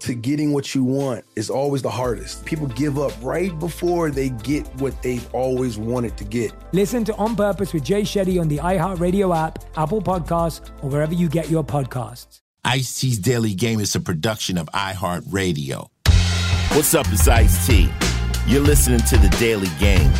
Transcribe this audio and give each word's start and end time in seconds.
to 0.00 0.14
getting 0.14 0.52
what 0.52 0.74
you 0.74 0.84
want 0.84 1.24
is 1.36 1.50
always 1.50 1.82
the 1.82 1.90
hardest. 1.90 2.44
People 2.44 2.66
give 2.68 2.98
up 2.98 3.12
right 3.22 3.56
before 3.58 4.10
they 4.10 4.30
get 4.30 4.66
what 4.80 5.00
they've 5.02 5.34
always 5.34 5.78
wanted 5.78 6.16
to 6.16 6.24
get. 6.24 6.52
Listen 6.72 7.04
to 7.04 7.14
On 7.16 7.34
Purpose 7.36 7.72
with 7.72 7.84
Jay 7.84 8.02
Shetty 8.02 8.40
on 8.40 8.48
the 8.48 8.58
iHeartRadio 8.58 9.36
app, 9.36 9.64
Apple 9.76 10.02
Podcasts, 10.02 10.70
or 10.82 10.90
wherever 10.90 11.14
you 11.14 11.28
get 11.28 11.50
your 11.50 11.64
podcasts. 11.64 12.40
Ice 12.64 13.00
T's 13.00 13.18
Daily 13.18 13.54
Game 13.54 13.78
is 13.80 13.94
a 13.94 14.00
production 14.00 14.58
of 14.58 14.66
iHeartRadio. 14.74 15.88
What's 16.72 16.94
up, 16.94 17.06
it's 17.10 17.28
Ice 17.28 17.66
T. 17.66 17.88
You're 18.46 18.60
listening 18.60 19.00
to 19.00 19.16
The 19.16 19.28
Daily 19.38 19.68
Game, 19.78 20.12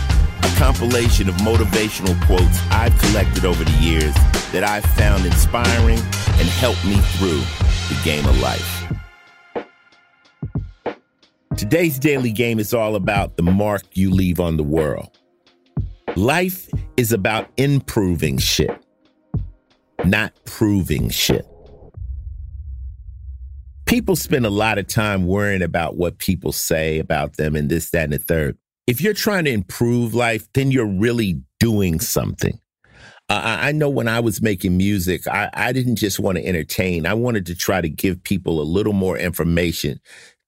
a 0.43 0.55
compilation 0.57 1.29
of 1.29 1.35
motivational 1.37 2.21
quotes 2.27 2.61
I've 2.71 2.97
collected 2.99 3.45
over 3.45 3.63
the 3.63 3.79
years 3.79 4.15
that 4.53 4.65
I've 4.65 4.85
found 4.97 5.27
inspiring 5.27 5.99
and 5.99 6.49
helped 6.49 6.85
me 6.85 6.97
through 7.19 7.41
the 7.89 8.01
game 8.05 8.27
of 8.27 8.41
life. 8.41 8.85
Today's 11.57 11.99
daily 11.99 12.33
game 12.33 12.59
is 12.59 12.75
all 12.75 12.97
about 12.97 13.39
the 13.39 13.43
mark 13.43 13.83
you 13.95 14.11
leave 14.11 14.41
on 14.41 14.59
the 14.59 14.63
world. 14.63 15.19
Life 16.15 16.69
is 16.99 17.13
about 17.13 17.49
improving 17.57 18.37
shit, 18.37 18.71
not 20.05 20.35
proving 20.45 21.09
shit. 21.09 21.47
People 23.87 24.17
spend 24.17 24.45
a 24.45 24.51
lot 24.51 24.77
of 24.77 24.87
time 24.87 25.27
worrying 25.27 25.63
about 25.63 25.97
what 25.97 26.19
people 26.19 26.53
say 26.53 26.99
about 26.99 27.39
them 27.39 27.57
and 27.57 27.71
this, 27.71 27.89
that, 27.89 28.05
and 28.05 28.13
the 28.13 28.19
third. 28.19 28.59
If 28.87 29.01
you're 29.01 29.15
trying 29.15 29.47
to 29.47 29.51
improve 29.51 30.15
life, 30.15 30.47
then 30.53 30.71
you're 30.71 30.85
really 30.85 31.41
doing 31.59 32.01
something. 32.01 32.61
Uh, 33.29 33.59
I 33.61 33.73
know 33.73 33.89
when 33.89 34.09
I 34.09 34.21
was 34.21 34.43
making 34.43 34.77
music, 34.77 35.27
I, 35.27 35.51
I 35.55 35.73
didn't 35.73 35.97
just 35.97 36.21
want 36.21 36.37
to 36.37 36.47
entertain. 36.47 37.07
I 37.07 37.15
wanted 37.15 37.47
to 37.47 37.57
try 37.57 37.81
to 37.81 37.89
give 37.89 38.23
people 38.23 38.61
a 38.61 38.63
little 38.63 38.93
more 38.93 39.17
information 39.19 40.01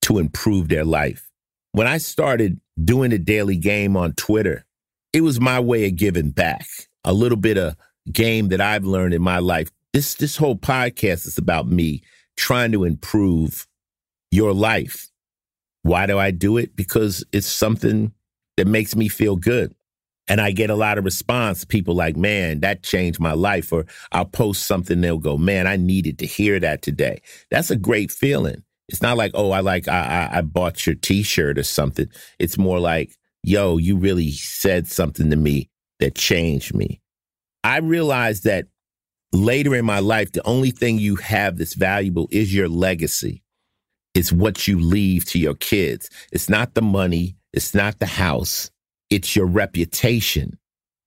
to 0.09 0.19
improve 0.19 0.69
their 0.69 0.87
life. 0.87 1.31
When 1.73 1.87
I 1.87 1.99
started 1.99 2.59
doing 2.83 3.11
the 3.11 3.19
daily 3.19 3.57
game 3.57 3.95
on 3.95 4.15
Twitter, 4.15 4.65
it 5.13 5.21
was 5.21 5.39
my 5.39 5.61
way 5.61 5.87
of 5.87 5.97
giving 5.97 6.31
back 6.31 6.67
a 7.05 7.13
little 7.13 7.37
bit 7.37 7.59
of 7.59 7.77
game 8.11 8.49
that 8.49 8.61
I've 8.63 8.85
learned 8.85 9.13
in 9.13 9.21
my 9.21 9.39
life. 9.39 9.71
This 9.93 10.15
this 10.15 10.39
whole 10.39 10.57
podcast 10.57 11.27
is 11.27 11.37
about 11.37 11.69
me 11.69 12.03
trying 12.39 12.73
to 12.73 12.85
improve 12.85 13.67
your 14.31 14.55
life. 14.55 15.11
Why 15.83 16.07
do 16.07 16.19
I 16.19 16.31
do 16.31 16.57
it? 16.57 16.75
Because 16.75 17.23
it's 17.31 17.47
something 17.47 18.13
that 18.57 18.67
makes 18.67 18.97
me 18.97 19.09
feel 19.09 19.37
good. 19.37 19.75
And 20.27 20.41
I 20.41 20.53
get 20.53 20.71
a 20.71 20.75
lot 20.75 20.97
of 20.97 21.05
response. 21.05 21.67
People 21.67 21.95
like, 21.95 22.17
man, 22.17 22.61
that 22.61 22.83
changed 22.83 23.21
my 23.21 23.33
life. 23.33 23.73
Or 23.75 23.85
I'll 24.11 24.25
post 24.25 24.67
something, 24.67 25.03
they'll 25.03 25.19
go, 25.19 25.37
man, 25.37 25.67
I 25.67 25.77
needed 25.77 26.19
to 26.21 26.27
hear 26.27 26.59
that 26.61 26.81
today. 26.81 27.21
That's 27.51 27.71
a 27.71 27.77
great 27.77 28.11
feeling. 28.11 28.63
It's 28.89 29.03
not 29.03 29.17
like, 29.17 29.33
oh, 29.35 29.51
I 29.51 29.61
like 29.61 29.89
I, 29.89 30.29
I, 30.33 30.39
I 30.39 30.41
bought 30.41 30.87
your 30.87 30.95
T-shirt 30.95 31.59
or 31.59 31.63
something. 31.63 32.09
It's 32.39 32.57
more 32.57 32.81
like, 32.81 33.17
yo, 33.43 33.77
you 33.77 33.97
really 33.97 34.31
said 34.33 34.87
something 34.87 35.31
to 35.31 35.37
me 35.37 35.69
that 36.01 36.15
changed 36.15 36.75
me. 36.75 37.01
I 37.65 37.79
realized 37.79 38.45
that 38.45 38.67
later 39.33 39.75
in 39.75 39.85
my 39.85 39.99
life, 39.99 40.33
the 40.33 40.47
only 40.47 40.71
thing 40.71 40.99
you 40.99 41.17
have 41.17 41.59
that's 41.59 41.75
valuable 41.75 42.29
is 42.31 42.55
your 42.55 42.69
legacy. 42.69 43.43
It's 44.15 44.33
what 44.33 44.67
you 44.67 44.81
leave 44.81 45.25
to 45.27 45.39
your 45.39 45.55
kids. 45.55 46.09
It's 46.33 46.49
not 46.49 46.75
the 46.75 46.83
money. 46.83 47.37
It's 47.53 47.75
not 47.75 47.99
the 47.99 48.07
house. 48.07 48.71
It's 49.11 49.37
your 49.37 49.47
reputation. 49.47 50.59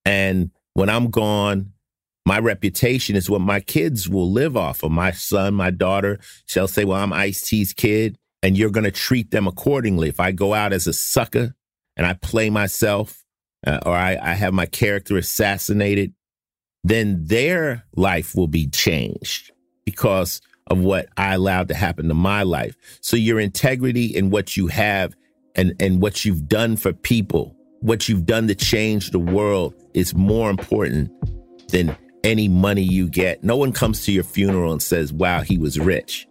And 0.05 0.51
when 0.73 0.89
I'm 0.89 1.09
gone, 1.09 1.73
my 2.25 2.39
reputation 2.39 3.15
is 3.15 3.29
what 3.29 3.41
my 3.41 3.59
kids 3.59 4.07
will 4.07 4.31
live 4.31 4.55
off 4.55 4.83
of. 4.83 4.91
My 4.91 5.11
son, 5.11 5.55
my 5.55 5.71
daughter 5.71 6.19
shall 6.45 6.67
say, 6.67 6.85
well, 6.85 7.01
I'm 7.01 7.13
Ice 7.13 7.41
T's 7.41 7.73
kid, 7.73 8.17
and 8.43 8.57
you're 8.57 8.69
going 8.69 8.83
to 8.83 8.91
treat 8.91 9.31
them 9.31 9.47
accordingly. 9.47 10.09
If 10.09 10.19
I 10.19 10.31
go 10.31 10.53
out 10.53 10.73
as 10.73 10.87
a 10.87 10.93
sucker 10.93 11.55
and 11.97 12.05
I 12.05 12.13
play 12.13 12.49
myself 12.49 13.23
uh, 13.65 13.79
or 13.85 13.95
I, 13.95 14.17
I 14.21 14.33
have 14.33 14.53
my 14.53 14.65
character 14.65 15.17
assassinated, 15.17 16.13
then 16.83 17.25
their 17.25 17.85
life 17.95 18.35
will 18.35 18.47
be 18.47 18.67
changed 18.67 19.51
because 19.85 20.41
of 20.67 20.79
what 20.79 21.09
I 21.17 21.33
allowed 21.33 21.67
to 21.69 21.73
happen 21.73 22.07
to 22.07 22.13
my 22.13 22.43
life. 22.43 22.75
So 23.01 23.17
your 23.17 23.39
integrity 23.39 24.05
in 24.05 24.29
what 24.29 24.55
you 24.55 24.67
have 24.67 25.15
and, 25.55 25.73
and 25.79 26.01
what 26.01 26.23
you've 26.23 26.47
done 26.47 26.77
for 26.77 26.93
people, 26.93 27.55
what 27.81 28.07
you've 28.07 28.25
done 28.25 28.47
to 28.47 28.55
change 28.55 29.11
the 29.11 29.19
world 29.19 29.73
is 29.93 30.15
more 30.15 30.49
important 30.49 31.11
than 31.69 31.95
any 32.23 32.47
money 32.47 32.81
you 32.83 33.09
get. 33.09 33.43
No 33.43 33.55
one 33.55 33.71
comes 33.71 34.05
to 34.05 34.11
your 34.11 34.23
funeral 34.23 34.71
and 34.71 34.81
says, 34.81 35.11
wow, 35.11 35.41
he 35.41 35.57
was 35.57 35.79
rich. 35.79 36.27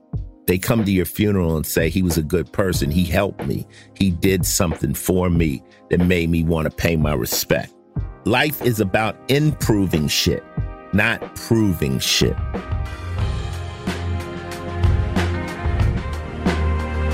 They 0.46 0.58
come 0.58 0.84
to 0.84 0.90
your 0.90 1.04
funeral 1.04 1.56
and 1.56 1.66
say, 1.66 1.88
he 1.90 2.02
was 2.02 2.18
a 2.18 2.22
good 2.22 2.52
person. 2.52 2.90
He 2.90 3.04
helped 3.04 3.46
me. 3.46 3.66
He 3.94 4.10
did 4.10 4.44
something 4.44 4.94
for 4.94 5.30
me 5.30 5.62
that 5.90 6.00
made 6.00 6.28
me 6.28 6.42
want 6.42 6.64
to 6.64 6.70
pay 6.70 6.96
my 6.96 7.14
respect. 7.14 7.72
Life 8.24 8.60
is 8.62 8.80
about 8.80 9.16
improving 9.28 10.08
shit, 10.08 10.44
not 10.92 11.34
proving 11.36 11.98
shit. 11.98 12.36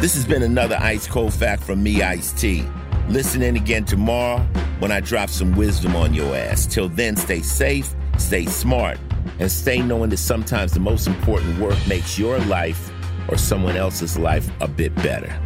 This 0.01 0.15
has 0.15 0.25
been 0.25 0.43
another 0.43 0.77
Ice 0.81 1.07
Cold 1.07 1.35
Fact 1.35 1.63
from 1.63 1.83
me, 1.83 2.03
Ice 2.03 2.33
T. 2.33 2.65
Listen 3.09 3.43
in 3.43 3.57
again 3.57 3.85
tomorrow 3.85 4.41
when 4.79 4.93
I 4.93 5.01
drop 5.01 5.31
some 5.31 5.53
wisdom 5.53 5.97
on 5.97 6.13
your 6.13 6.35
ass. 6.37 6.67
Till 6.67 6.89
then, 6.89 7.17
stay 7.17 7.41
safe 7.41 7.95
Stay 8.19 8.47
smart 8.47 8.99
and 9.38 9.50
stay 9.50 9.81
knowing 9.81 10.10
that 10.10 10.16
sometimes 10.16 10.72
the 10.72 10.81
most 10.81 11.06
important 11.06 11.59
work 11.59 11.78
makes 11.87 12.19
your 12.19 12.38
life 12.41 12.91
or 13.28 13.36
someone 13.36 13.77
else's 13.77 14.18
life 14.18 14.48
a 14.60 14.68
bit 14.68 14.95
better. 14.97 15.39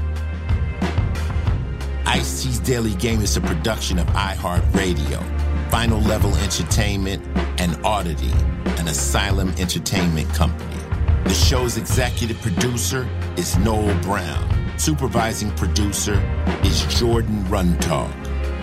Ice 2.07 2.43
T's 2.43 2.59
Daily 2.59 2.95
Game 2.97 3.21
is 3.21 3.37
a 3.37 3.41
production 3.41 3.99
of 3.99 4.07
iHeartRadio, 4.09 5.71
Final 5.71 6.01
Level 6.01 6.35
Entertainment, 6.37 7.25
and 7.61 7.77
Oddity, 7.85 8.33
an 8.79 8.89
Asylum 8.89 9.51
Entertainment 9.59 10.29
company. 10.31 10.77
The 11.25 11.35
show's 11.35 11.77
executive 11.77 12.41
producer 12.41 13.09
is 13.37 13.57
Noel 13.59 13.97
Brown. 14.03 14.79
Supervising 14.79 15.51
producer 15.53 16.21
is 16.65 16.83
Jordan 16.99 17.45
Runtagh. 17.45 18.11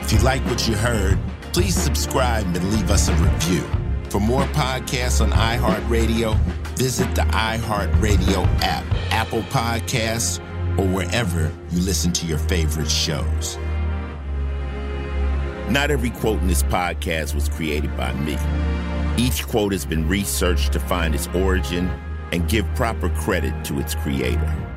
If 0.03 0.11
you 0.11 0.19
like 0.19 0.43
what 0.45 0.67
you 0.67 0.75
heard, 0.75 1.19
please 1.53 1.75
subscribe 1.75 2.45
and 2.47 2.71
leave 2.71 2.91
us 2.91 3.07
a 3.07 3.13
review. 3.13 3.63
For 4.09 4.21
more 4.21 4.43
podcasts 4.43 5.21
on 5.21 5.31
iHeartRadio, 5.31 6.37
visit 6.77 7.13
the 7.13 7.23
iHeartRadio 7.23 8.45
app, 8.61 8.85
Apple 9.11 9.41
Podcasts, 9.43 10.39
or 10.79 10.87
wherever 10.87 11.51
you 11.71 11.81
listen 11.81 12.13
to 12.13 12.25
your 12.25 12.37
favorite 12.37 12.89
shows. 12.89 13.57
Not 15.69 15.91
every 15.91 16.11
quote 16.11 16.39
in 16.39 16.47
this 16.47 16.63
podcast 16.63 17.35
was 17.35 17.49
created 17.49 17.95
by 17.97 18.13
me. 18.13 18.37
Each 19.17 19.45
quote 19.45 19.73
has 19.73 19.85
been 19.85 20.07
researched 20.07 20.71
to 20.73 20.79
find 20.79 21.13
its 21.13 21.27
origin, 21.35 21.89
and 22.31 22.47
give 22.49 22.65
proper 22.75 23.09
credit 23.09 23.65
to 23.65 23.79
its 23.79 23.95
creator. 23.95 24.76